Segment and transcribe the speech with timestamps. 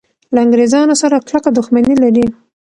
[0.33, 2.25] له انګریزانو سره کلکه دښمني لري.